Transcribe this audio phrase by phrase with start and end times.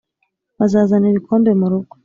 [0.57, 1.93] bazazana ibikombe murugo